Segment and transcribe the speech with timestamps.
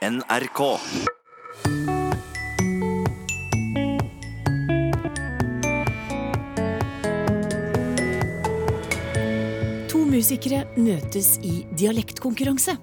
[0.00, 0.60] NRK.
[9.90, 12.78] To musikere møtes i dialektkonkurranse.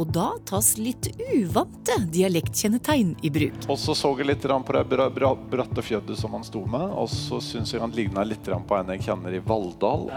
[0.00, 3.68] Og da tas litt uvante dialektkjennetegn i bruk.
[3.68, 6.86] Og så så jeg litt på det bra, bra, bratte fjødet som han sto med,
[6.88, 10.08] og så syns jeg han ligna litt på en jeg kjenner i Valldal.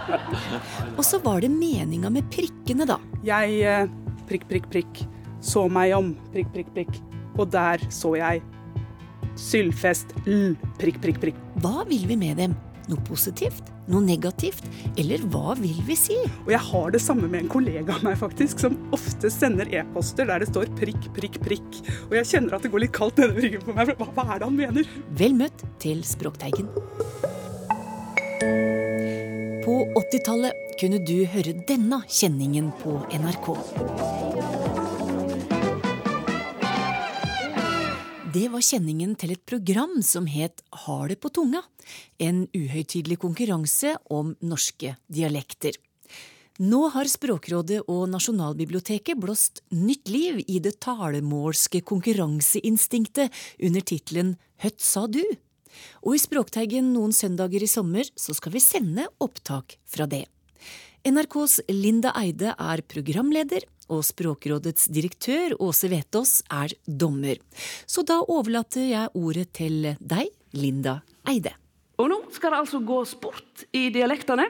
[0.98, 2.98] Og så var det meninga med prikkene, da.
[3.22, 3.86] Jeg eh,
[4.26, 5.04] prikk, prikk, prikk
[5.40, 6.96] så meg om, prikk, prikk, prikk.
[7.38, 8.42] Og der så jeg
[9.40, 11.38] Sylfest L, prikk, prikk, prikk.
[11.62, 12.56] Hva vil vi med dem?
[12.90, 13.68] Noe positivt?
[13.90, 14.66] Noe negativt?
[14.98, 16.16] Eller hva vil vi si?
[16.44, 20.28] Og jeg har det samme med en kollega av meg, faktisk, som ofte sender e-poster
[20.28, 21.80] der det står prikk, prikk, prikk.
[22.08, 23.92] Og jeg kjenner at det går litt kaldt nedover ryggen på meg.
[23.92, 24.94] for Hva, hva er det han mener?
[25.22, 26.70] Vel møtt til Språkteigen.
[29.60, 33.52] På 80-tallet kunne du høre denne kjenningen på NRK.
[38.30, 41.64] Det var kjenningen til et program som het Har det på tunga.
[42.22, 45.74] En uhøytidelig konkurranse om norske dialekter.
[46.60, 53.34] Nå har Språkrådet og Nasjonalbiblioteket blåst nytt liv i det talemålske konkurranseinstinktet
[53.66, 55.24] under tittelen Høtt sa du?
[56.04, 60.28] Og i Språkteigen noen søndager i sommer så skal vi sende opptak fra det.
[61.00, 67.40] NRKs Linda Eide er programleder, og Språkrådets direktør Åse Vetås er dommer.
[67.88, 70.98] Så da overlater jeg ordet til deg, Linda
[71.30, 71.54] Eide.
[72.00, 74.46] Og nå skal det altså gå sport i dialektene.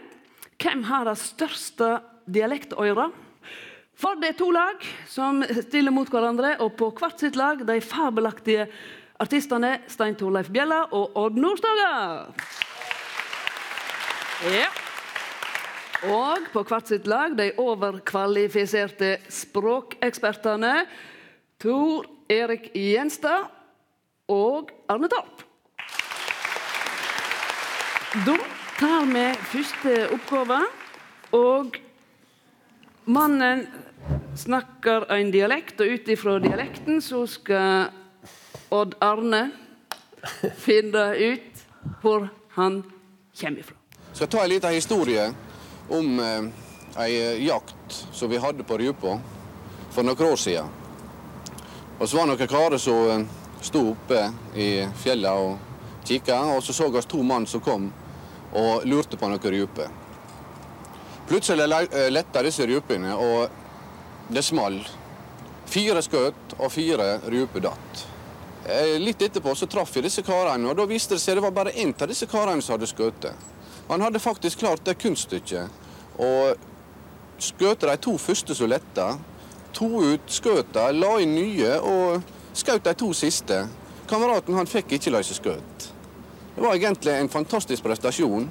[0.60, 1.92] Hvem har det største
[2.26, 3.14] dialektøret?
[4.00, 7.78] For det er to lag som stiller mot hverandre, og på hvert sitt lag de
[7.84, 8.66] fabelaktige
[9.20, 11.90] artistene Stein Torleif Bjella og Odd Nordstoga.
[14.50, 14.89] Ja.
[16.08, 20.86] Og på hvert sitt lag de overkvalifiserte språkekspertene
[21.60, 23.50] Tor Erik Gjenstad
[24.32, 25.42] og Arne Torp.
[28.24, 28.36] Da
[28.78, 30.60] tar vi første oppgave,
[31.36, 31.76] og
[33.04, 33.66] mannen
[34.40, 37.92] snakker en dialekt, og ut ifra dialekten så skal
[38.72, 39.50] Odd Arne
[40.64, 41.62] finne ut
[42.00, 42.80] hvor han
[43.36, 43.76] kommer ifra.
[44.12, 45.28] skal ta en liten historie
[45.90, 49.18] om eh, ei eh, jakt som vi hadde på Rjupa
[49.90, 50.68] for noen år siden.
[51.98, 53.24] Og så var det noen karer som eh,
[53.60, 54.22] sto oppe
[54.54, 54.68] i
[55.02, 57.90] fjellet og kikka, og så så vi to mann som kom
[58.56, 59.90] og lurte på noen ryper.
[61.28, 64.80] Plutselig le- letta disse rypene, og det small.
[65.70, 68.06] Fire skjøt, og fire ryper datt.
[68.98, 71.76] Litt etterpå så traff jeg disse karene, og da viste det seg det var bare
[71.78, 73.28] én av disse karene som hadde skutt.
[73.90, 75.79] Han hadde faktisk klart det kunststykket
[76.20, 76.32] å
[77.40, 79.14] skjøt de to første som letta,
[79.76, 82.24] to ut skjøta, la inn nye og
[82.56, 83.62] skjøt de to siste.
[84.10, 85.86] Kameraten han fikk ikke løse skjøt.
[86.56, 88.48] Det var egentlig en fantastisk prestasjon,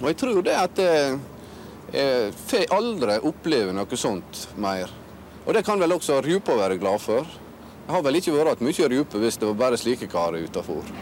[0.00, 1.18] og jeg tror det at eh,
[1.92, 4.90] jeg får aldri oppleve noe sånt mer.
[5.44, 7.28] Og det kan vel også Rjupa være glad for.
[7.86, 10.84] Det har vel ikke vært at mye rjupe hvis det var bare slike karer utafor.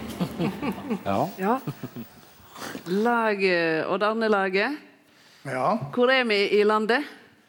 [1.05, 1.21] Ja.
[1.39, 1.59] Ja.
[2.89, 4.88] Laget, Odd Arne-laget.
[5.49, 7.05] Ja, Hvor er vi i landet?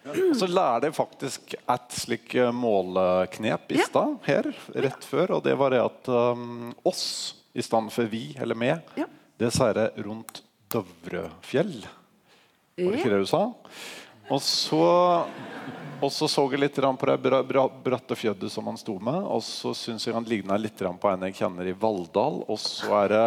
[0.09, 3.85] Og så lærte jeg faktisk et slik eh, måleknep i Ja.
[3.89, 5.35] stad, her, rett før.
[5.37, 9.05] Og det var det at um, oss i stedet for vi eller meg, Ja.
[9.39, 11.75] det sier jeg rundt Døvrefjell.
[12.79, 13.43] Var det ikke det du sa?
[14.29, 15.25] Og så,
[15.99, 19.17] og så så jeg litt på det bra, bra, bratte fjødet som han sto med,
[19.25, 22.43] og så syns jeg han ligna litt på en jeg kjenner i Valldal.
[22.45, 23.25] Og så er det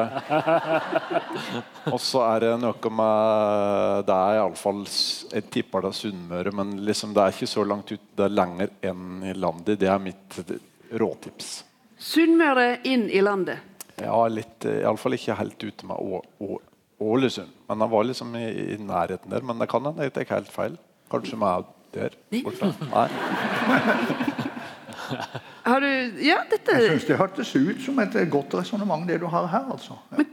[1.92, 6.76] Og så er det noe med Det er iallfall Jeg tipper det er Sunnmøre, men
[6.86, 8.06] liksom det er ikke så langt ut.
[8.16, 9.80] Det er lenger enn i landet.
[9.82, 10.38] Det er mitt
[11.02, 11.50] råtips.
[11.98, 13.58] Sunnmøre inn i landet.
[13.98, 15.98] Ja, litt Iallfall ikke helt ute med
[17.02, 17.50] Ålesund.
[17.69, 19.42] Men han var liksom i, i nærheten der.
[19.42, 20.78] Men det kan hende jeg tar helt feil.
[21.12, 22.73] Kanskje vi er der borte.
[22.89, 23.09] Nei.
[25.62, 25.88] Har du
[26.25, 29.69] Ja, dette jeg syns det hørtes ut som et godt resonnement, det du har her,
[29.75, 29.99] altså.
[30.17, 30.25] Ja.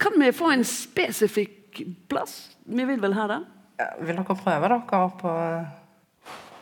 [0.00, 2.50] Kan vi få en spesifikk plass?
[2.64, 3.40] Vi vil vel ha det?
[3.80, 4.80] Ja, Vil dere prøve dere
[5.20, 5.34] på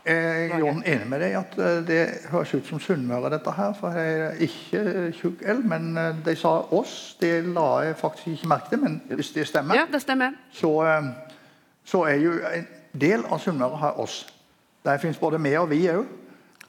[0.08, 2.00] Jeg er enig med deg at eh, det
[2.32, 3.74] høres ut som Sunnmøre, dette her.
[3.76, 4.82] For jeg er ikke
[5.18, 6.94] tjukk L, men eh, de sa oss.
[7.20, 10.32] Det la jeg faktisk ikke merke til, men hvis det stemmer, Ja, det stemmer.
[10.52, 11.10] så, eh,
[11.84, 12.32] så er jo
[12.92, 14.26] del av Sunnmøre har oss.
[14.84, 16.06] Der fins både vi og vi òg.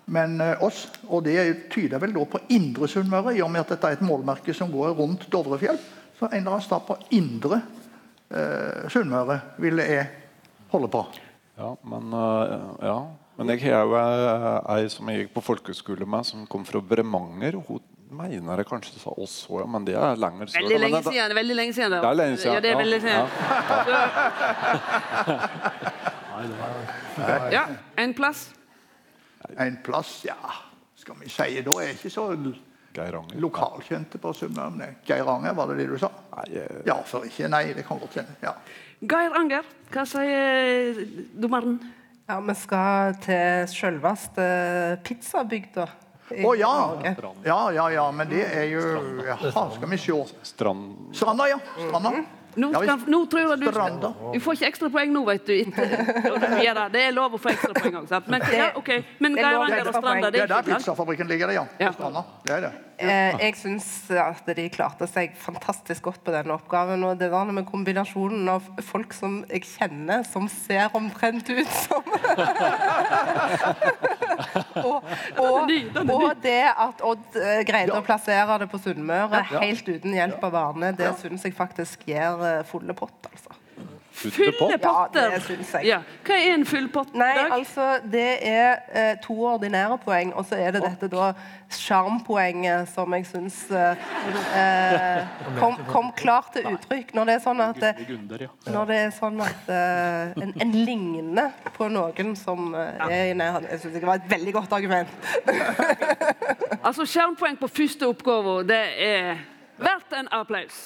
[0.10, 3.70] Men eh, oss, og det tyder vel da på indre Sunnmøre, i og med at
[3.76, 5.78] dette er et målmerke som går rundt Dovrefjell.
[6.20, 7.62] Så en eller annen stad på indre
[8.34, 10.08] eh, Sunnmøre ville jeg
[10.74, 11.06] holde på.
[11.60, 13.00] Ja, men øh, Ja.
[13.40, 16.82] Men jeg har jo ei- ei som jeg gikk på folkeskole med, som kom fra
[16.84, 17.56] Bremanger.
[17.56, 17.80] og Hun
[18.12, 20.60] mener jeg kanskje sa oss òg, men det er lenger sør.
[20.60, 21.36] Veldig lenge det- siden.
[21.38, 22.54] Veldig lenge siden Det er lenge siden.
[22.54, 23.28] Ja, det er veldig lenge siden.
[23.30, 23.30] Ja,
[27.96, 28.50] en plass.
[29.58, 30.36] En plass, ja
[31.00, 32.26] Skal vi si Da er jeg ikke så
[33.40, 34.96] lokalkjente på Sunnmøre.
[35.06, 36.10] Geir Geiranger, var det det du sa?
[36.36, 37.48] Nei, Ja, for ikke.
[37.48, 38.34] Nei, det kan godt hende.
[38.44, 38.56] Ja.
[39.00, 39.64] Geir Anger,
[39.94, 40.98] hva sier
[41.40, 41.78] dommeren?
[42.28, 44.48] Ja, Vi skal til selveste
[45.06, 45.86] pizzabygda.
[46.30, 46.74] Å Å ja.
[47.46, 47.62] Ja!
[47.74, 48.82] Ja, ja, men det er jo
[49.26, 50.20] Jaha, skal vi se.
[50.44, 51.62] Stranda, ja.
[51.78, 52.12] Stranda.
[52.56, 54.12] Nå, skal, nå tror jeg du skal Stranda.
[54.34, 55.54] Du får ikke ekstra poeng nå, vet du.
[56.96, 59.04] Det er lov å få ekstra poeng òg, men, ja, okay.
[59.22, 61.66] men er Geiranger og Stranda, det er er der pizzafabrikken ligger, det, ja.
[61.80, 61.92] Ja.
[61.96, 62.22] Stranda.
[62.46, 62.74] Det er det.
[63.00, 67.04] Eh, jeg syns at de klarte seg fantastisk godt på denne oppgaven.
[67.08, 71.72] Og det var noe med kombinasjonen av folk som jeg kjenner, som ser omtrent ut
[71.86, 72.04] som
[74.88, 75.08] og,
[75.38, 75.72] og,
[76.16, 80.60] og det at Odd eh, greide å plassere det på Sunnmøre helt uten hjelp av
[80.64, 83.56] Arne, det syns jeg faktisk gir eh, fulle pott, altså.
[84.20, 84.80] Fulle potten?
[84.84, 85.22] Potter!
[85.22, 85.86] Ja, det syns jeg.
[85.88, 86.00] Ja.
[86.28, 87.14] Hva er en full pott?
[87.16, 87.54] Nei, Dag?
[87.56, 91.30] altså det er eh, to ordinære poeng, og så er det dette da
[91.72, 94.04] sjarmpoenget som jeg syns eh,
[94.58, 95.30] eh,
[95.60, 97.14] kom, kom klart til uttrykk.
[97.16, 97.84] Når det er sånn at,
[98.68, 103.38] når det er sånn at eh, en, en ligner på noen som eh, er i
[103.38, 103.70] nærheten.
[103.72, 105.10] Jeg syns det var et veldig godt argument.
[106.80, 109.42] Altså, Skjermpoeng på første oppgave, det er
[109.84, 110.78] verdt en applaus.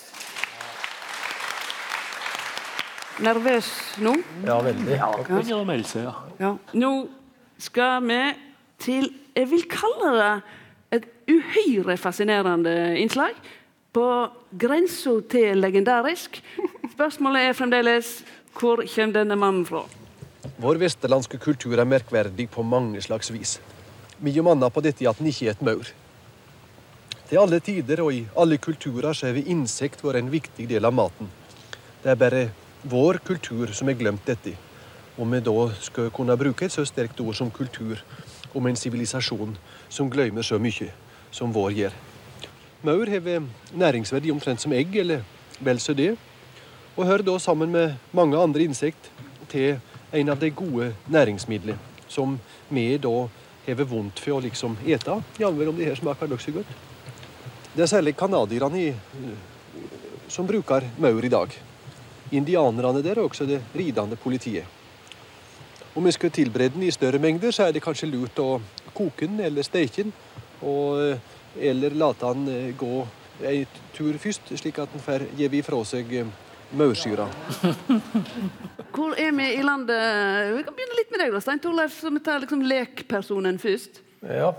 [3.22, 3.70] Nervøs
[4.02, 4.16] nå?
[4.46, 4.96] Ja, veldig.
[4.98, 6.14] Ja, melde ja.
[6.40, 6.54] Ja.
[6.74, 6.94] Nå
[7.62, 8.22] skal vi
[8.82, 10.34] til Jeg vil kalle det
[10.98, 13.34] et uhyre fascinerende innslag.
[13.94, 16.40] På grensa til legendarisk.
[16.94, 18.24] Spørsmålet er fremdeles
[18.54, 19.84] hvor kommer denne mannen fra?
[20.62, 23.60] Vår vestlandske kultur er merkverdig på mange slags vis.
[24.22, 25.90] Mye manner på dette at den ikke er et maur.
[27.30, 30.86] Til alle tider og i alle kulturer så er vi insekt vært en viktig del
[30.86, 31.30] av maten.
[32.04, 32.44] Det er bare
[32.84, 34.56] vår kultur som har glemt dette.
[35.16, 38.02] Om vi da skal kunne bruke et så sterkt ord som kultur
[38.54, 39.56] om en sivilisasjon
[39.90, 40.90] som glemmer så mye
[41.32, 41.96] som vår gjør.
[42.84, 45.24] Maur har næringsverdi omtrent som egg, eller
[45.64, 46.18] vel så det,
[46.98, 49.10] og hører da sammen med mange andre insekt
[49.50, 49.80] til
[50.12, 52.36] en av de gode næringsmidlene som
[52.70, 53.14] vi da
[53.66, 56.74] har vondt for å liksom ete, jamvel om det her smaker nokså godt.
[57.74, 58.92] Det er særlig canadierne
[60.28, 61.56] som bruker maur i dag.
[62.34, 64.66] Indianerne der er også det ridende politiet.
[65.96, 68.58] Om vi skal tilberede den i større mengder, så er det kanskje lurt å
[68.96, 70.14] koke den eller steke den.
[70.66, 71.20] Og,
[71.60, 73.04] eller late den eh, gå
[73.44, 76.34] en tur først, slik at den får gi ifra seg eh,
[76.74, 77.28] maursyra.
[78.94, 80.58] Hvor er vi i landet?
[80.58, 82.00] Vi kan begynne litt med deg, da, Stein Torleif.
[82.02, 84.02] Så vi tar liksom lekpersonen først.
[84.26, 84.54] Ja.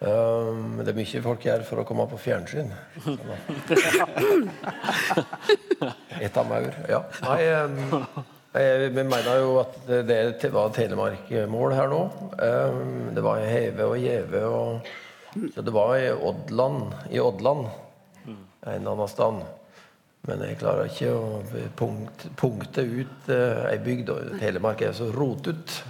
[0.00, 2.72] Um, det er mye folk gjør for å komme på fjernsyn.
[6.30, 7.02] Et av maur, ja.
[7.26, 12.00] Nei, jeg, mener jo at det, var Telemark-mål her nå.
[13.14, 14.90] Det var Heve og Gjeve og
[15.54, 17.66] Så det var i Oddland, i Oddland
[18.66, 19.40] en eller annen sted.
[20.28, 21.38] Men jeg klarer ikke å
[21.78, 24.10] punkt, punkte ut uh, ei bygd.
[24.42, 25.80] Telemark er så rotete.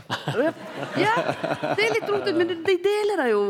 [1.00, 1.16] Ja,
[1.74, 3.42] det er litt rotete, men de deler det jo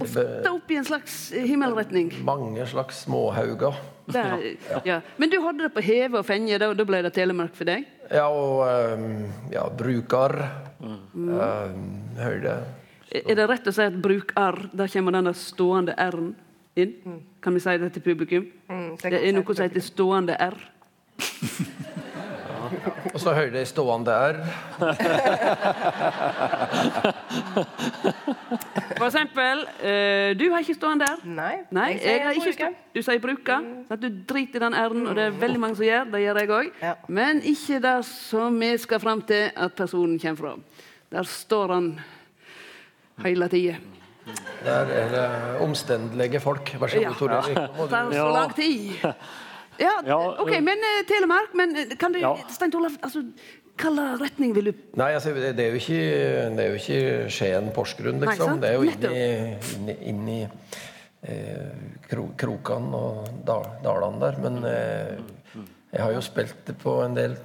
[0.00, 2.12] ofte opp i en slags himmelretning.
[2.26, 3.74] Mange slags småhauger.
[4.10, 4.42] Der,
[4.88, 5.00] ja.
[5.16, 7.84] Men du hadde det på Heve og Fenje, da, da ble det Telemark for deg?
[8.10, 10.32] Ja, og ehm, ja, brukar.
[10.82, 12.56] Ehm, Høyde.
[13.10, 16.34] Er det rett å si at brukar, der kommer den stående r-en
[16.78, 16.92] inn?
[17.42, 18.44] Kan vi si det til publikum?
[18.70, 20.54] Mm, Det er noe som heter stående r.
[23.10, 24.38] Og så høyde i stående R.
[29.00, 31.22] For eksempel, uh, du har ikke stående der.
[31.24, 32.82] Nei, Nei, jeg jeg har ikke stående.
[32.94, 33.66] Du sier bruker.
[33.88, 36.10] så At du driter i den r-en, og det er veldig mange som gjør.
[36.12, 36.72] Det gjør jeg òg.
[36.82, 36.94] Ja.
[37.08, 40.56] Men ikke det som vi skal fram til at personen kommer fra.
[41.10, 41.92] Der står han
[43.24, 43.78] hele tida.
[44.64, 46.74] Der er det omstendelige folk.
[46.80, 47.88] Vær så god, Tore.
[47.88, 48.90] Tar så lang tid.
[49.80, 52.34] Ja, Ja, OK, eh, men eh, Telemark, men kan du Ja.
[52.52, 53.22] Stein Torleif, altså,
[53.80, 56.00] hvilken retning vil du Nei, altså, det er jo ikke,
[56.56, 58.58] det er jo ikke Skien-Porsgrunn, liksom.
[58.58, 59.26] Nei, Det er jo inn i,
[59.74, 60.40] inn i, inn i
[61.22, 64.40] eh, kro, Krokan og dal, dalene der.
[64.44, 65.60] Men eh,
[65.92, 67.36] jeg har jo spilt det på en del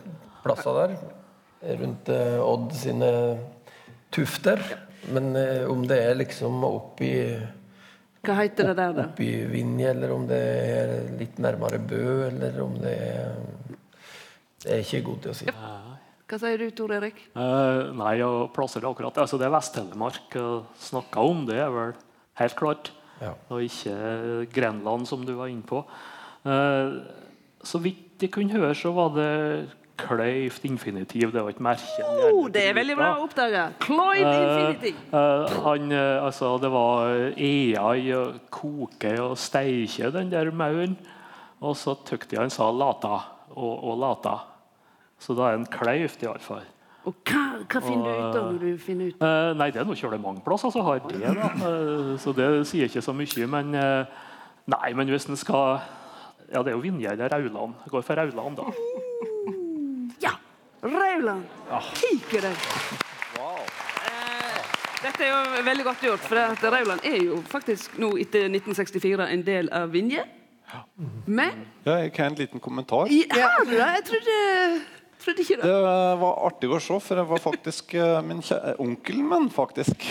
[0.43, 0.95] plasser der.
[1.81, 3.11] Rundt eh, Odd sine
[4.13, 4.61] tufter.
[5.13, 7.13] Men eh, om det er liksom oppi
[8.25, 9.09] Hva heter det der, da?
[9.11, 13.35] oppi Vinje, eller om det er litt nærmere Bø, eller om det er
[14.65, 15.51] Det er ikke god til å si.
[16.25, 17.19] Hva sier du, Tor Erik?
[17.37, 20.37] Eh, nei, å plassere akkurat altså Det Vest-Telemark
[20.81, 21.93] snakka om, det er vel
[22.41, 22.91] helt klart.
[23.21, 23.33] Ja.
[23.53, 23.95] Og ikke
[24.53, 25.83] Grenland, som du var inne på.
[26.45, 26.97] Eh,
[27.65, 29.31] så vidt jeg kunne høre, så var det
[29.99, 31.31] kløyvt infinitiv.
[31.31, 32.07] Det var et merke.
[32.27, 33.67] Oh, det er veldig bra oppdaga!
[33.83, 34.99] Kløyvt Infinitiv.
[35.15, 40.97] Eh, han, eh, altså, det var ea i å koke og steike den der mauren.
[41.63, 43.21] Og så tykte jeg han sa 'lata'
[43.55, 44.54] og, og 'lata'.
[45.19, 46.65] Så da er den kløyvt, iallfall.
[47.05, 49.85] Og hva, hva finner du ut da når du finner ut Eh, nei, det er
[49.85, 51.19] noe kjølig mange plasser som har det.
[51.21, 51.49] da.
[51.69, 53.47] Eh, så det sier ikke så mye.
[53.47, 54.05] Men eh,
[54.73, 55.79] nei, men hvis en skal
[56.51, 57.73] Ja, det er jo Vinje eller Rauland.
[57.89, 58.65] Går for Rauland, da.
[60.25, 60.33] Ja!
[60.83, 61.45] Rauland!
[61.97, 62.57] Kiker deg!
[63.39, 64.59] Eh,
[65.05, 69.27] Dette er jo veldig godt gjort, for at Rauland er jo faktisk nå etter 1964
[69.33, 70.25] en del av Vinje.
[71.29, 73.05] Men Ja, jeg kan en liten kommentar.
[73.13, 73.77] Ja, det?
[73.77, 74.37] Jeg trodde,
[75.25, 76.19] trodde ikke Det det.
[76.21, 80.05] var artig å se, for det var faktisk eh, min kjæ- onkelen min, faktisk.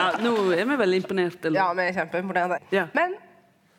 [0.00, 1.58] Ja, nå er vi veldig imponert, eller?
[1.60, 2.58] Ja, vi er kjempeimponerte.
[2.74, 2.86] Ja.
[2.96, 3.14] Men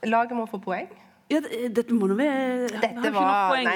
[0.07, 0.89] laget må få poeng.
[1.31, 1.39] Ja,
[1.71, 3.75] dette må nå være Dette var poeng, Nei,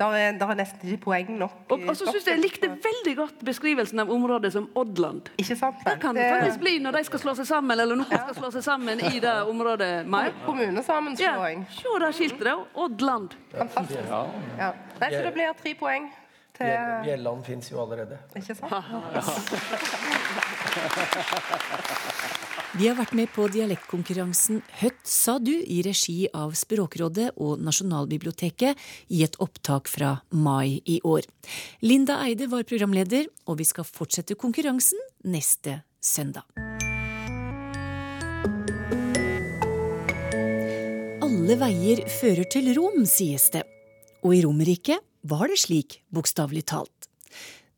[0.00, 1.52] der er, er nesten ikke poeng nok.
[1.70, 5.24] Og, og så synes jeg jeg likte veldig godt beskrivelsen av området som Oddland.
[5.38, 5.78] Ikke sant?
[5.86, 8.48] Det kan det faktisk bli når de skal slå seg sammen, eller noen skal slå
[8.56, 10.24] seg sammen i det området mer.
[10.32, 11.58] Ja, Kommunesammenslåing.
[11.78, 12.54] se det skiltet da.
[12.74, 13.28] Oddland.
[13.54, 14.08] Fantastisk.
[14.58, 14.70] Ja.
[14.98, 16.04] Nei, så det blir tre poeng
[16.58, 18.16] til Bjell- Bjelland fins jo allerede.
[18.34, 18.74] Ikke sant?
[22.78, 28.78] Vi har vært med på dialektkonkurransen Høtt sa du i regi av Språkrådet og Nasjonalbiblioteket
[29.10, 31.26] i et opptak fra mai i år.
[31.82, 36.46] Linda Eide var programleder, og vi skal fortsette konkurransen neste søndag.
[41.26, 43.64] Alle veier fører til Rom, sies det.
[44.22, 47.10] Og i Romerriket var det slik, bokstavelig talt.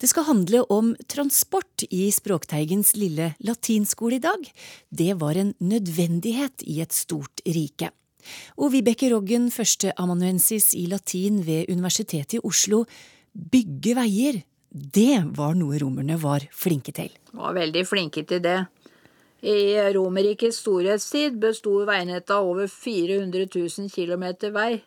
[0.00, 4.47] Det skal handle om transport i Språkteigens lille latinskole i dag.
[4.88, 7.90] Det var en nødvendighet i et stort rike.
[8.57, 12.87] Og Vibeke Roggen, førsteamanuensis i latin ved Universitetet i Oslo,
[13.33, 14.40] bygge veier,
[14.71, 17.11] det var noe romerne var flinke til.
[17.37, 18.61] var veldig flinke til det.
[19.42, 24.83] I Romerrikets storhetstid besto veinettet av over 400 000 km vei.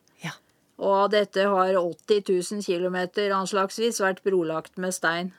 [0.81, 2.97] Og av dette har 80 000 km
[3.35, 5.31] anslagsvis vært brolagt med stein.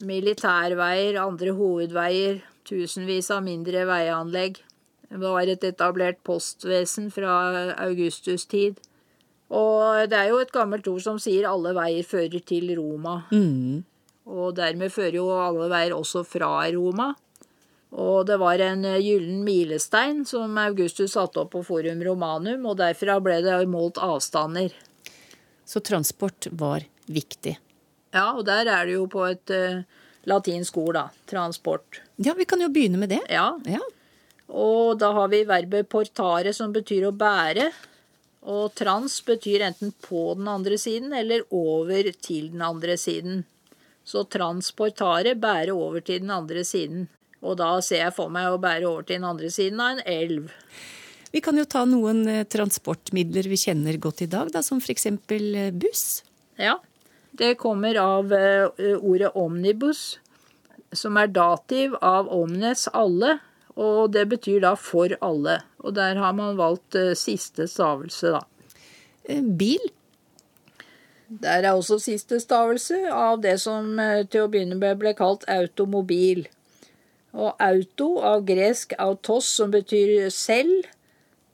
[0.00, 4.62] Militærveier, andre hovedveier, tusenvis av mindre veianlegg.
[5.10, 8.78] Det var et etablert postvesen fra Augustus tid.
[9.50, 13.22] Og det er jo et gammelt ord som sier 'alle veier fører til Roma'.
[13.32, 13.84] Mm.
[14.26, 17.14] Og dermed fører jo alle veier også fra Roma.
[17.90, 22.78] Og det var en eh, gyllen milestein som Augustus satte opp på Forum Romanum, og
[22.78, 24.74] derfra ble det målt avstander.
[25.66, 27.56] Så transport var viktig.
[28.14, 29.82] Ja, og der er det jo på et uh,
[30.26, 31.04] latinsk ord, da.
[31.30, 32.00] Transport.
[32.18, 33.22] Ja, vi kan jo begynne med det.
[33.30, 33.52] Ja.
[33.70, 33.82] Ja.
[34.50, 37.68] Og da har vi verbet portare, som betyr å bære.
[38.50, 43.44] Og trans betyr enten på den andre siden eller over til den andre siden.
[44.02, 47.06] Så transportare, bære over til den andre siden.
[47.40, 50.02] Og da ser jeg for meg å bære over til den andre siden av en
[50.04, 50.50] elv.
[51.30, 55.06] Vi kan jo ta noen eh, transportmidler vi kjenner godt i dag, da, som f.eks.
[55.78, 56.06] buss.
[56.60, 56.80] Ja.
[57.30, 60.18] Det kommer av eh, ordet omnibus,
[60.92, 63.38] som er dativ av omnes alle.
[63.80, 65.60] Og det betyr da for alle.
[65.80, 68.42] Og der har man valgt eh, siste stavelse, da.
[69.24, 69.86] Eh, Bil.
[71.30, 75.46] Der er også siste stavelse av det som eh, til å begynne med ble kalt
[75.48, 76.48] automobil.
[77.34, 80.88] Og auto av gresk autos, som betyr selv,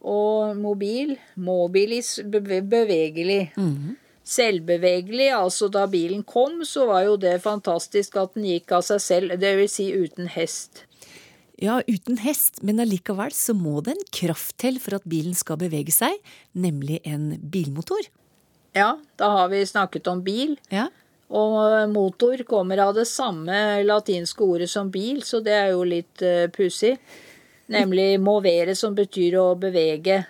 [0.06, 3.50] og mobil, mobilis, beve- bevegelig.
[4.26, 9.02] Selvbevegelig, altså da bilen kom, så var jo det fantastisk at den gikk av seg
[9.04, 10.82] selv, det vil si uten hest.
[11.62, 15.60] Ja, uten hest, men allikevel så må det en kraft til for at bilen skal
[15.60, 16.18] bevege seg,
[16.52, 18.08] nemlig en bilmotor.
[18.76, 20.58] Ja, da har vi snakket om bil.
[20.74, 20.88] Ja.
[21.34, 26.22] Og motor kommer av det samme latinske ordet som bil, så det er jo litt
[26.22, 26.94] uh, pussig.
[27.72, 30.20] Nemlig movere, som betyr å bevege.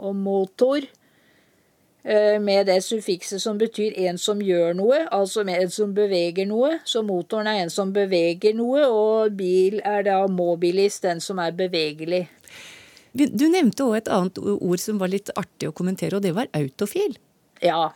[0.00, 5.72] Og motor eh, med det suffikset som betyr en som gjør noe, altså med en
[5.72, 6.78] som beveger noe.
[6.88, 11.52] Så motoren er en som beveger noe, og bil er da mobilis, den som er
[11.56, 12.26] bevegelig.
[13.16, 16.50] Du nevnte òg et annet ord som var litt artig å kommentere, og det var
[16.56, 17.16] autofil.
[17.64, 17.90] Ja,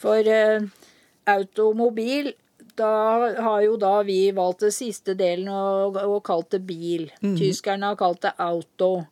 [0.00, 0.64] for eh,
[1.26, 2.32] automobil,
[2.78, 2.90] da
[3.38, 7.10] har jo da vi valgt det siste delen og, og kalt det bil.
[7.22, 7.36] Mm.
[7.38, 9.04] Tyskerne har kalt det auto.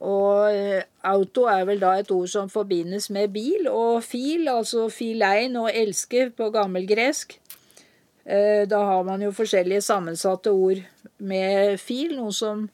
[0.00, 4.88] Og eh, auto er vel da et ord som forbindes med bil, og fil, altså
[4.92, 7.36] filein og elske på gammelgresk.
[7.36, 10.80] gresk, Da har man jo forskjellige sammensatte ord
[11.18, 12.68] med fil, noe som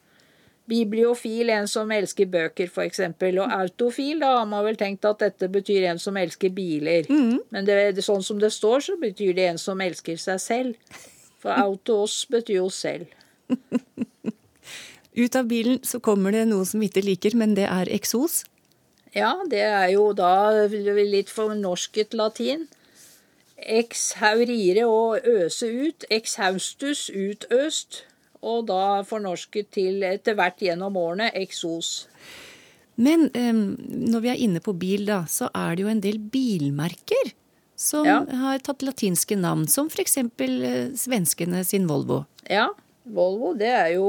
[0.69, 3.01] bibliofil, en som elsker bøker f.eks.
[3.23, 7.07] Og autofil, da har man vel tenkt at dette betyr en som elsker biler.
[7.55, 10.99] Men det, sånn som det står, så betyr det en som elsker seg selv.
[11.43, 13.07] For auto oss betyr jo selv.
[15.17, 18.43] Ut av bilen så kommer det noe som vi ikke liker, men det er eksos.
[19.17, 22.67] Ja, det er jo da litt fornorsket latin.
[23.57, 26.05] Ex haurire og øse ut.
[26.13, 28.03] Ex haustus utøst.
[28.47, 32.07] Og da fornorsket til etter hvert gjennom årene eksos.
[32.97, 33.65] Men um,
[34.13, 37.35] når vi er inne på bil, da, så er det jo en del bilmerker
[37.77, 38.23] som Ja.
[38.25, 40.17] har tatt latinske navn, som f.eks.
[40.17, 42.23] Eh, svenskene sin Volvo.
[42.49, 42.71] Ja,
[43.05, 44.07] Volvo, det er jo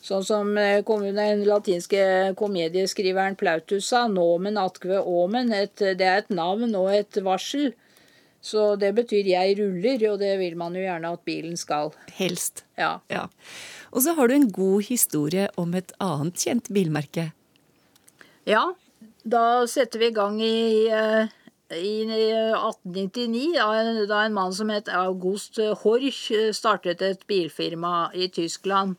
[0.00, 5.52] sånn som eh, den latinske komedieskriveren Plautus sa, nomen atque omen.
[5.52, 7.74] Et, det er et navn og et varsel.
[8.40, 11.92] Så det betyr 'jeg ruller', og det vil man jo gjerne at bilen skal.
[12.12, 12.64] Helst.
[12.78, 12.98] Ja.
[13.10, 13.26] Ja.
[13.92, 17.32] Og så har du en god historie om et annet kjent bilmerke.
[18.46, 18.72] Ja,
[19.24, 21.28] da setter vi i gang i, eh,
[21.76, 28.28] i 1899, da, da en mann som het August Horch eh, startet et bilfirma i
[28.28, 28.96] Tyskland.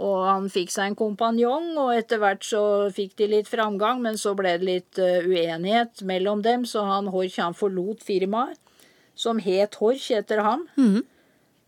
[0.00, 2.62] Og han fikk seg en kompanjong, og etter hvert så
[2.96, 7.10] fikk de litt framgang, men så ble det litt eh, uenighet mellom dem, så han
[7.12, 8.56] Horch han forlot firmaet,
[9.14, 10.62] som het Horch etter ham.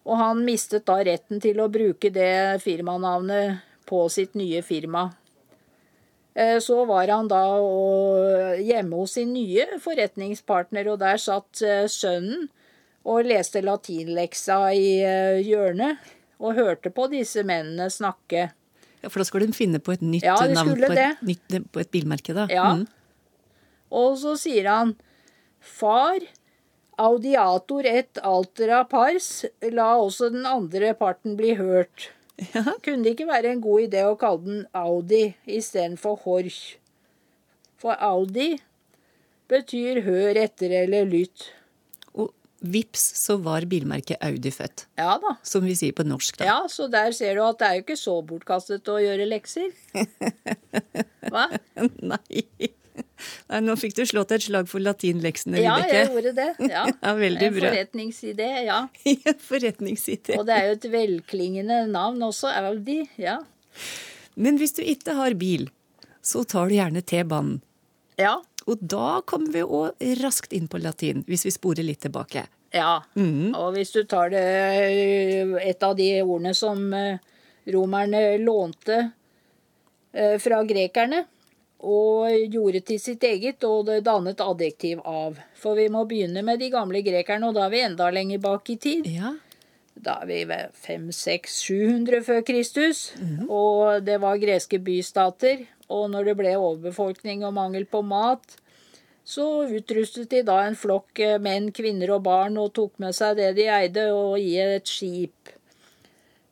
[0.09, 5.11] Og han mistet da retten til å bruke det firmanavnet på sitt nye firma.
[6.33, 7.43] Eh, Så var han da
[8.57, 12.49] hjemme hos sin nye forretningspartner, og der satt eh, sønnen
[13.05, 15.03] og leste latinleksa i
[15.45, 15.99] hjørnet
[16.42, 18.49] og hørte på disse mennene snakke.
[19.02, 21.82] Ja, For da skulle de finne på et nytt Ja, navn på et, nytt, på
[21.82, 22.46] et bilmerke, da.
[22.50, 22.68] Ja.
[22.78, 22.87] Mm.
[23.92, 24.94] Og så sier han
[25.62, 26.25] Far,
[26.99, 32.11] audiator et altera pars, la også den andre parten bli hørt.
[32.82, 36.78] Kunne det ikke være en god idé å kalle den Audi istedenfor Horch?
[37.78, 38.57] For Audi
[39.50, 41.50] betyr hør etter eller lytt.
[42.62, 44.85] Vips så var bilmerket Audi født.
[45.01, 45.33] Ja da.
[45.42, 46.46] Som vi sier på norsk, da.
[46.46, 49.72] Ja, så der ser du at det er jo ikke så bortkastet å gjøre lekser.
[51.33, 51.48] Hva?
[51.98, 52.44] Nei.
[53.48, 55.96] Nei, nå fikk du slått et slag for latinleksene, Ja, Vibeke.
[55.96, 56.48] jeg gjorde det.
[56.70, 57.70] Ja, Ja, veldig bra.
[57.72, 58.79] forretningsidé, ja.
[59.48, 60.37] Forretningsidé.
[60.38, 63.01] Og det er jo et velklingende navn også, Audi.
[63.20, 63.38] Ja.
[64.37, 65.66] Men hvis du ikke har bil,
[66.22, 67.59] så tar du gjerne T-banen.
[68.20, 68.37] Ja.
[68.66, 72.46] Og da kommer vi òg raskt inn på latin, hvis vi sporer litt tilbake.
[72.72, 73.03] Ja,
[73.59, 74.46] og hvis du tar det
[75.61, 77.20] et av de ordene som eh,
[77.68, 78.98] romerne lånte
[80.12, 81.27] eh, fra grekerne,
[81.83, 85.38] og gjorde til sitt eget, og det dannet adjektiv av.
[85.59, 88.70] For vi må begynne med de gamle grekerne, og da er vi enda lenger bak
[88.70, 89.09] i tid.
[89.11, 89.35] Ja.
[89.94, 93.12] Da er vi ved 500-700 før Kristus,
[93.48, 95.66] og det var greske bystater.
[95.92, 98.57] Og når det ble overbefolkning og mangel på mat,
[99.24, 103.37] så utrustet de da en flokk eh, menn, kvinner og barn og tok med seg
[103.38, 105.52] det de eide, og i et skip.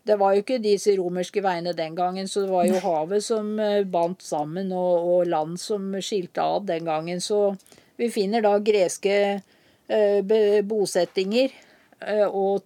[0.07, 3.59] Det var jo ikke disse romerske veiene den gangen, så det var jo havet som
[3.61, 7.20] eh, bandt sammen, og, og land som skilte av den gangen.
[7.20, 7.57] Så
[7.98, 9.16] vi finner da greske
[9.90, 11.50] eh, bosettinger
[12.07, 12.64] eh, og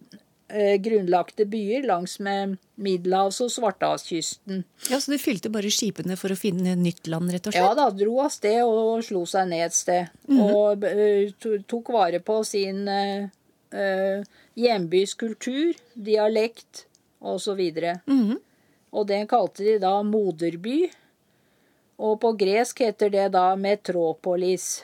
[0.78, 4.64] grunnlagte byer langs med Middelhavs- og Svartehavskysten.
[4.90, 7.62] ja, Så de fylte bare skipene for å finne nytt land, rett og slett?
[7.62, 10.08] Ja da, dro av sted og slo seg ned et sted.
[10.30, 13.28] Og eh, to- tok vare på sin uh,
[13.74, 14.22] eh,
[14.56, 16.84] hjembys kultur, dialekt
[17.20, 17.60] osv.
[18.06, 18.36] Mhm.
[18.94, 20.90] Og den kalte de da moderby.
[21.98, 24.82] Og på gresk heter det da metropolis.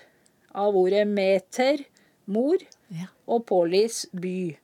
[0.54, 1.84] Av ordet meter,
[2.26, 2.58] mor,
[2.90, 3.06] Ja.
[3.28, 4.56] og polis, by.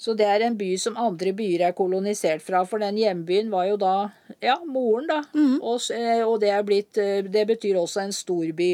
[0.00, 3.66] Så det er en by som andre byer er kolonisert fra, for den hjembyen var
[3.68, 3.94] jo da
[4.40, 5.18] ja, moren, da.
[5.60, 8.70] Og, eh, og det, er blitt, eh, det betyr også en storby,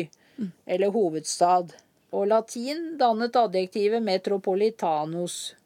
[0.67, 1.75] eller hovedstad.
[2.15, 5.57] Og latin dannet adjektivet metropolitanos.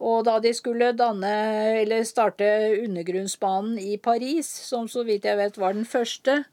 [0.00, 1.34] Og da de skulle danne,
[1.82, 2.48] eller starte
[2.80, 6.44] undergrunnsbanen i Paris, som så vidt jeg vet var den første,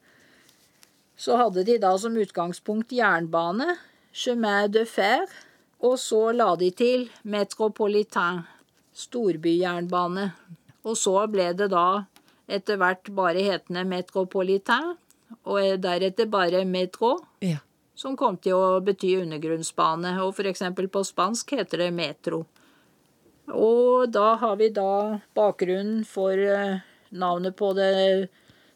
[1.16, 3.78] så hadde de da som utgangspunkt jernbane,
[4.12, 5.32] chemin de fer,
[5.80, 8.44] og så la de til metropolitain,
[8.98, 10.32] storbyjernbane.
[10.88, 12.06] Og så ble det da
[12.48, 14.96] etter hvert bare hetende metropolitain,
[15.44, 17.58] og deretter bare metro, Ja.
[17.96, 20.16] som kom til å bety undergrunnsbane.
[20.24, 20.62] Og f.eks.
[20.92, 22.46] på spansk heter det metro.
[23.48, 26.80] Og da har vi da bakgrunnen for eh,
[27.12, 28.30] navnet på det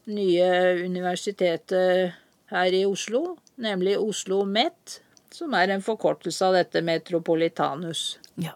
[0.07, 2.13] nye universitetet
[2.51, 5.01] her i Oslo, nemlig Oslo MET,
[5.35, 8.17] som er en forkortelse av dette Metropolitanus.
[8.41, 8.55] Ja.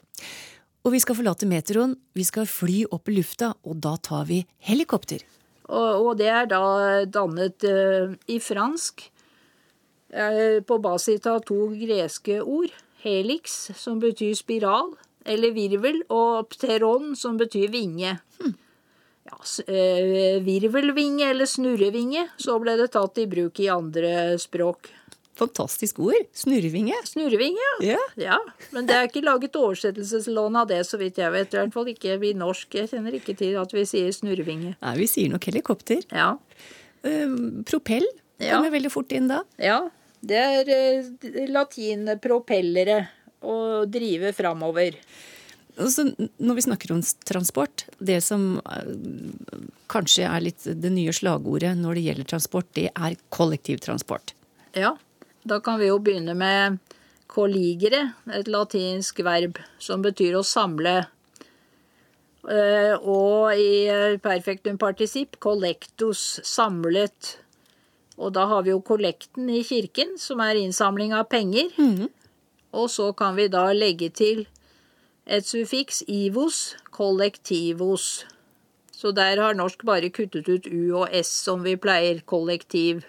[0.86, 4.44] Og vi skal forlate metroen, vi skal fly opp i lufta, og da tar vi
[4.68, 5.24] helikopter.
[5.66, 6.66] Og, og det er da
[7.10, 9.08] dannet uh, i fransk
[10.14, 12.74] uh, på basis av to greske ord.
[13.06, 14.94] Helix, som betyr spiral,
[15.26, 18.14] eller virvel, og pteron, som betyr vinge.
[18.38, 18.54] Hm.
[19.26, 24.92] Ja, uh, virvelvinge eller snurrevinge, så ble det tatt i bruk i andre språk.
[25.36, 26.28] Fantastisk ord.
[26.36, 26.96] Snurrevinge.
[27.10, 28.00] Snurrevinge, ja.
[28.20, 28.38] ja.
[28.72, 31.52] Men det er ikke laget oversettelseslån av det, så vidt jeg vet.
[31.52, 32.78] I hvert fall ikke vi norsk.
[32.80, 34.78] Jeg kjenner ikke til at vi sier snurrevinge.
[34.80, 36.06] Nei, vi sier nok helikopter.
[36.16, 36.36] Ja.
[37.04, 37.36] Uh,
[37.68, 38.08] propell
[38.40, 39.44] kommer veldig fort inn da.
[39.60, 39.84] Ja.
[40.26, 43.02] Det er uh, latin propellere
[43.46, 44.96] å drive framover.
[45.76, 48.88] Så når vi snakker om transport, det som uh,
[49.92, 54.32] kanskje er litt det nye slagordet når det gjelder transport, det er kollektivtransport.
[54.80, 54.96] Ja.
[55.46, 56.80] Da kan vi jo begynne med
[57.30, 61.04] colligere, et latinsk verb som betyr å samle.
[62.46, 67.36] Og i perfektum particip collectus, samlet.
[68.18, 71.70] Og da har vi jo kollekten i kirken, som er innsamling av penger.
[71.78, 72.10] Mm.
[72.76, 74.48] Og så kan vi da legge til
[75.26, 78.26] et suffiks ivos, kollektivos.
[78.96, 83.04] Så der har norsk bare kuttet ut u og s, som vi pleier, kollektiv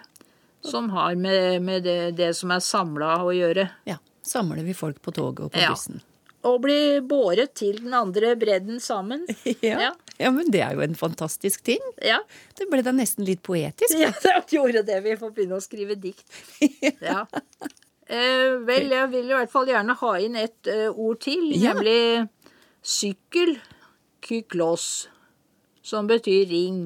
[0.67, 3.67] som har med, med det, det, som er samla å gjøre.
[3.89, 3.97] Ja.
[4.27, 5.71] Samler vi folk på toget og på ja.
[5.71, 6.01] bussen.
[6.47, 9.25] Og blir båret til den andre bredden sammen.
[9.65, 9.79] ja.
[9.87, 9.91] ja.
[10.19, 10.31] ja.
[10.31, 11.81] men det er jo en fantastisk ting.
[12.03, 12.19] Ja.
[12.57, 13.97] Det ble da nesten litt poetisk.
[13.97, 15.01] Ja, det gjorde det.
[15.05, 16.27] Vi får begynne å skrive dikt.
[17.01, 17.25] ja.
[18.07, 22.27] Eh, vel, jeg vil i hvert fall gjerne ha inn et uh, ord til, nemlig
[22.79, 23.57] sykkel.
[24.23, 25.07] Kyklos.
[25.87, 26.79] Som betyr ring.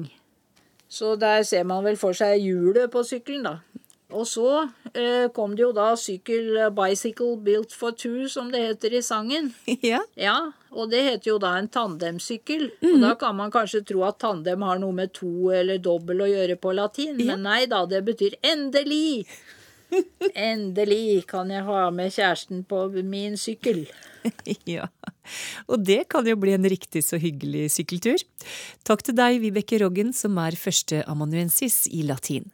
[0.92, 3.71] Så der ser man vel for seg hjulet på sykkelen, da.
[4.12, 8.60] Og så eh, kom det jo da sykkel eh, 'Bicycle Built for Two', som det
[8.60, 9.52] heter i sangen.
[9.82, 10.00] Ja.
[10.16, 12.70] ja og det heter jo da en tandemsykkel.
[12.80, 12.88] Mm.
[12.92, 13.00] Og Mhm.
[13.02, 16.56] da kan man kanskje tro at tandem har noe med to eller dobbel å gjøre
[16.56, 17.32] på latin, Ja.
[17.36, 19.26] men nei da, det betyr endelig.
[20.34, 23.86] Endelig kan jeg ha med kjæresten på min sykkel.
[24.64, 24.86] ja.
[25.68, 28.22] Og det kan jo bli en riktig så hyggelig sykkeltur.
[28.88, 32.48] Takk til deg, Vibeke Roggen, som er førsteamanuensis i latin.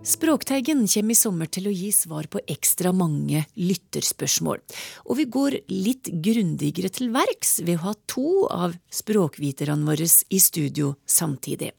[0.00, 4.62] Språkteigen kommer i sommer til å gi svar på ekstra mange lytterspørsmål.
[5.04, 10.38] Og vi går litt grundigere til verks ved å ha to av språkviterne våre i
[10.40, 11.74] studio samtidig.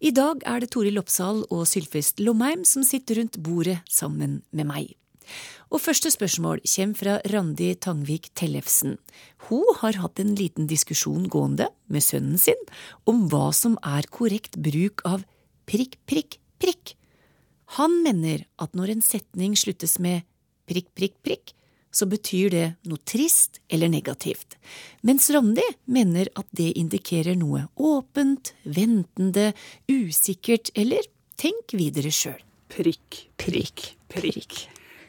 [0.00, 4.70] I dag er det Toril Oppsal og Sylfest Lomheim som sitter rundt bordet sammen med
[4.70, 4.94] meg.
[5.68, 8.96] Og første spørsmål kommer fra Randi Tangvik Tellefsen.
[9.50, 12.64] Hun har hatt en liten diskusjon gående med sønnen sin
[13.04, 15.28] om hva som er korrekt bruk av
[15.68, 16.96] prikk, prikk, prikk.
[17.78, 20.24] Han mener at når en setning sluttes med
[20.70, 21.52] prikk, prikk, prikk,
[21.90, 24.54] så betyr det noe trist eller negativt,
[25.02, 29.48] mens Randi mener at det indikerer noe åpent, ventende,
[29.90, 31.08] usikkert eller
[31.40, 32.38] tenk videre sjøl.
[32.70, 34.60] Prikk, prikk, prikk.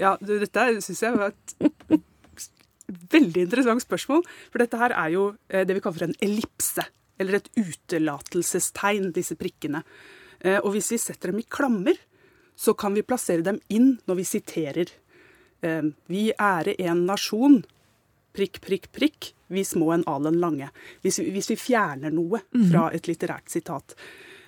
[0.02, 2.02] Ja, du, dette syns jeg var et
[3.14, 4.26] veldig interessant spørsmål.
[4.50, 6.88] For dette her er jo eh, det vi kaller for en ellipse.
[7.22, 9.84] Eller et utelatelsestegn, disse prikkene.
[10.42, 12.00] Eh, Og hvis vi setter dem i klammer,
[12.62, 14.90] så kan vi plassere dem inn når vi siterer.
[15.66, 17.62] Eh, Vi ære en nasjon.
[18.34, 19.32] Prikk, prikk, prikk.
[19.52, 20.70] Vi små en alen lange.
[21.04, 23.96] Hvis vi, hvis vi fjerner noe fra et litterært sitat.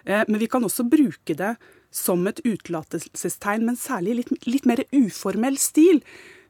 [0.06, 1.56] Eh, Men vi kan også bruke det
[1.92, 6.02] som et utelatelsestegn, men særlig i litt, litt mer uformell stil.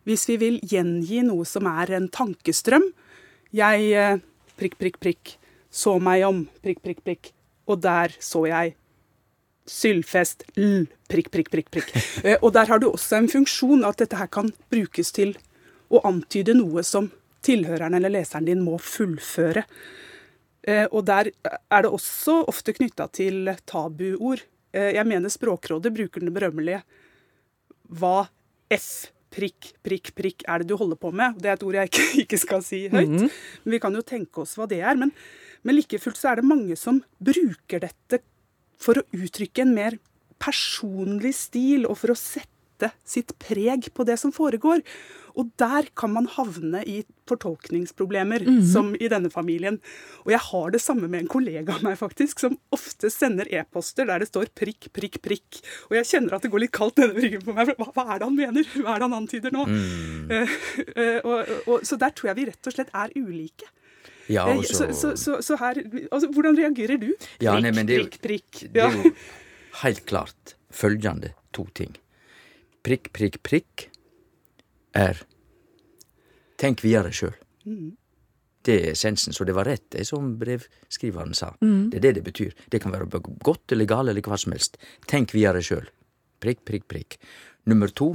[0.06, 2.92] Hvis vi vil gjengi noe som er en tankestrøm.
[3.54, 4.20] Jeg eh,
[4.60, 5.36] prikk, prikk, prikk,
[5.72, 7.32] så meg om, prikk, prikk, prikk,
[7.68, 8.76] og der så jeg
[9.70, 11.92] Sylfest l, prikk, prikk, prikk, prikk.
[12.28, 15.36] Eh, Og der har du også en funksjon at dette her kan brukes til
[15.94, 17.12] å antyde noe som
[17.44, 19.64] tilhøreren eller leseren din må fullføre.
[20.68, 24.44] Eh, Og der er det også ofte knytta til tabuord.
[24.74, 26.84] Eh, Jeg mener Språkrådet bruker den berømmelige
[27.94, 28.28] Hva
[28.74, 31.40] f prikk, prikk, prikk er det du holder på med?
[31.42, 33.10] Det er et ord jeg ikke, ikke skal si høyt.
[33.10, 33.32] Mhm.
[33.64, 34.96] Men vi kan jo tenke oss hva det er.
[35.00, 35.12] Men,
[35.64, 38.20] men like fullt så er det mange som bruker dette
[38.84, 40.00] for å uttrykke en mer
[40.44, 42.50] personlig stil, og for å sette
[43.08, 44.82] sitt preg på det som foregår.
[45.40, 46.98] Og der kan man havne i
[47.30, 48.66] fortolkningsproblemer, Mhm.
[48.68, 49.80] som i denne familien.
[50.26, 54.06] Og jeg har det samme med en kollega av meg, faktisk, som ofte sender e-poster
[54.06, 55.62] der det står prikk, prikk, prikk.
[55.90, 57.72] Og jeg kjenner at det går litt kaldt nedover ryggen på meg.
[57.78, 58.64] Hva, hva er det han mener?
[58.84, 59.66] Hva er det han antyder nå?
[59.66, 60.30] Mm.
[60.30, 60.48] Uh,
[60.98, 63.66] uh, og, og, så der tror jeg vi rett og slett er ulike.
[64.32, 65.82] Ja, Eh, altså- så, så, så, så her
[66.12, 67.10] altså, Hvordan reagerer du?
[67.18, 68.62] Prikk, Ja, nei, men det prikk, prikk.
[68.74, 69.12] Det er jo
[69.84, 71.96] helt klart følgende to ting.
[72.84, 73.90] Prikk, prikk, prikk
[74.96, 75.20] er
[76.58, 77.34] Tenk videre sjøl.
[77.68, 77.96] Mm.
[78.64, 79.34] Det er essensen.
[79.36, 81.50] Så det var rett, det som brevskriveren sa.
[81.60, 81.90] Mm.
[81.92, 82.54] Det er det det betyr.
[82.72, 83.10] Det kan være
[83.44, 84.78] godt eller galt eller hva som helst.
[85.10, 85.90] Tenk videre sjøl.
[86.40, 87.18] Prikk, prikk, prikk.
[87.68, 88.14] Nummer to.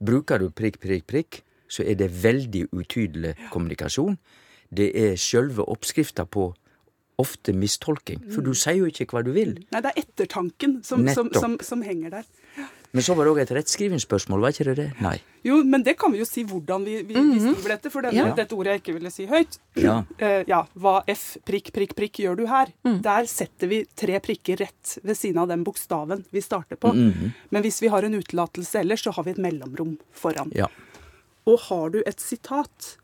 [0.00, 4.16] Bruker du prikk, prikk, prikk, så er det veldig utydelig kommunikasjon.
[4.70, 6.52] Det er sjølve oppskrifta på
[7.20, 9.58] ofte mistolking, for du sier jo ikke hva du vil.
[9.74, 12.28] Nei, det er ettertanken som, som, som, som henger der.
[12.90, 14.86] Men så var det òg et rettskrivingsspørsmål, var ikke det det?
[15.04, 15.12] Nei.
[15.46, 17.92] Jo, men det kan vi jo si hvordan vi, vi, vi skriver dette.
[17.92, 18.32] For denne, Ja.
[18.34, 19.58] dette ordet jeg ikke ville si høyt.
[19.78, 20.00] Ja.
[20.18, 22.72] Uh, ja, hva F, prikk, prikk, prikk gjør du her?
[23.04, 26.90] Der setter vi tre prikker rett ved siden av den bokstaven vi starter på.
[26.96, 30.50] Men hvis vi har en utelatelse ellers, så har vi et mellomrom foran.
[30.58, 30.66] Ja.
[31.46, 32.96] Og har du et sitat,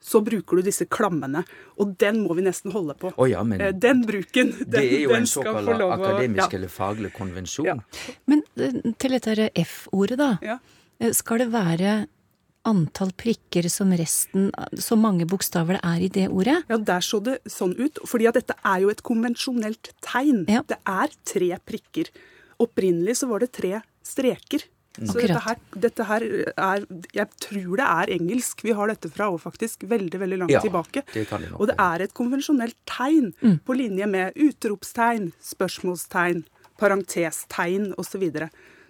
[0.00, 1.42] så bruker du disse klammene.
[1.80, 3.12] Og den må vi nesten holde på.
[3.16, 6.56] Oh, ja, men Eh, Den bruken, den, det er jo en såkalt akademisk ja.
[6.58, 7.66] eller faglig konvensjon.
[7.68, 7.76] Ja.
[8.26, 10.30] Men eh, til dette F-ordet, da.
[10.42, 10.58] Ja.
[10.98, 12.06] Eh, Skal det være
[12.68, 16.58] antall prikker som resten Så mange bokstaver det er i det ordet?
[16.68, 18.00] Ja, der så det sånn ut.
[18.08, 20.44] Fordi at dette er jo et konvensjonelt tegn.
[20.48, 20.64] Ja.
[20.68, 22.12] Det er tre prikker.
[22.60, 24.64] Opprinnelig så var det tre streker.
[25.08, 26.24] Så dette her, dette her
[26.56, 26.84] er
[27.16, 28.62] Jeg tror det er engelsk.
[28.66, 29.86] Vi har dette fra òg, faktisk.
[29.88, 31.04] Veldig, veldig langt Ja, tilbake.
[31.14, 33.32] det kan det Og det er et konvensjonelt tegn
[33.64, 36.44] på linje med utropstegn, spørsmålstegn,
[36.80, 38.26] parentestegn osv.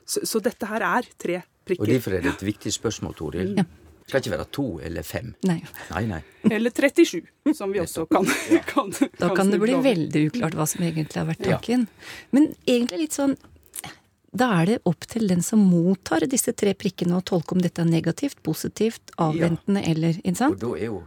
[0.04, 1.84] Så, så dette her er tre prikker.
[1.86, 3.54] Og derfor er det et viktig spørsmål, Toril.
[3.60, 5.28] Det skal ikke være to eller fem.
[5.46, 5.60] Nei.
[5.92, 6.20] Nei, nei.
[6.50, 7.20] Eller 37,
[7.54, 8.26] som vi også kan,
[8.66, 11.86] kan Da kan det bli veldig uklart hva som egentlig har vært tanken.
[12.34, 13.36] Men egentlig litt sånn
[14.30, 17.82] Da er det opp til den som mottar disse tre prikkene å tolke om dette
[17.82, 21.00] er negativt, positivt, avventende eller Ikke Og da er jo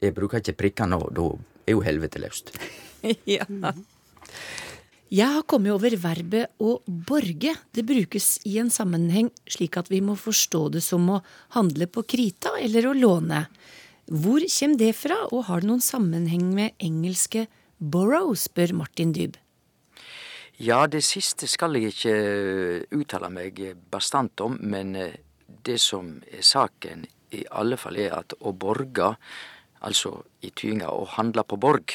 [0.00, 1.30] Jeg bruker ikke prikker nå, da
[1.66, 2.54] er jo helvete løst.
[3.24, 3.46] Ja.
[5.10, 7.54] Jeg har kommet over verbet å borge.
[7.72, 11.22] Det brukes i en sammenheng slik at vi må forstå det som å
[11.56, 13.46] handle på krita eller å låne.
[14.06, 19.34] Hvor kommer det fra, og har det noen sammenheng med engelske borrow, spør Martin Dyb.
[20.60, 22.14] Ja, det siste skal jeg ikke
[22.92, 25.14] uttale meg bastant om, men eh,
[25.64, 29.06] det som er saken i alle fall er at å borge,
[29.80, 30.12] altså
[30.44, 31.94] i tyinga å handle på borg,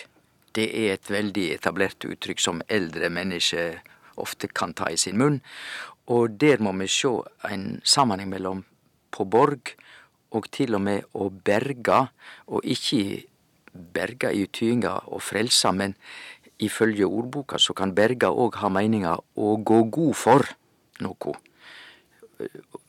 [0.58, 3.84] det er et veldig etablert uttrykk som eldre mennesker
[4.17, 5.38] ofte kan ta i sin munn.
[6.10, 7.13] Og der må vi se
[7.45, 8.65] en sammenheng mellom
[9.13, 9.75] på borg
[10.34, 12.01] og til og med å berge,
[12.49, 13.21] og ikke
[13.75, 15.93] berge i tyinga og frelse, men
[16.63, 20.47] ifølge ordboka så kan berga òg ha meininga å gå god for
[21.03, 21.35] noe.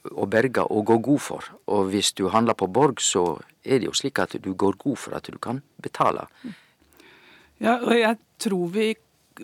[0.07, 1.49] Å berga å gå god for.
[1.71, 4.99] Og hvis du handler på borg, så er det jo slik at du går god
[4.99, 6.27] for at du kan betale.
[7.59, 8.95] Ja, og jeg tror vi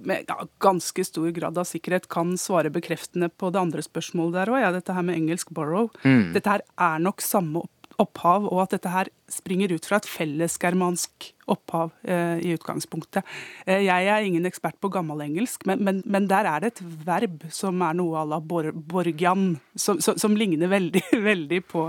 [0.00, 0.30] med
[0.62, 4.60] ganske stor grad av sikkerhet kan svare bekreftende på det andre spørsmålet der òg.
[4.62, 5.90] Ja, dette her med engelsk 'borrow'.
[6.32, 10.08] Dette her er nok samme opp opphav, og at dette her springer ut fra et
[10.08, 13.26] fellesgermansk opphav eh, i utgangspunktet.
[13.66, 17.46] Eh, jeg er ingen ekspert på gammelengelsk, men, men, men der er det et verb
[17.54, 21.88] som er noe à la bor, borgian, som, som, som ligner veldig, veldig på,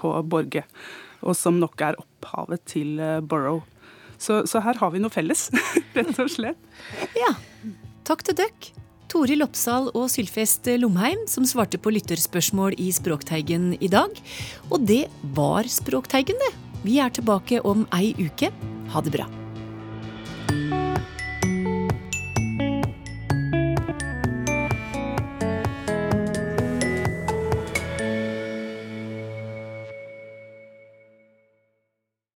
[0.00, 0.66] på borge,
[1.24, 3.62] og som nok er opphavet til eh, borrow.
[4.18, 5.48] Så, så her har vi noe felles,
[5.96, 6.72] rett og slett.
[7.18, 7.34] Ja,
[8.08, 8.74] takk til døkk.
[9.14, 14.10] Toril Oppsal og Sylfest Lomheim som svarte på lytterspørsmål i Språkteigen i dag.
[14.74, 15.04] Og det
[15.36, 16.50] var Språkteigen, det.
[16.82, 18.50] Vi er tilbake om ei uke.
[18.90, 19.30] Ha det bra.